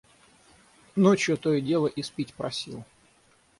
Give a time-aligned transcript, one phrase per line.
[0.95, 2.83] Ночью то и дело испить просил.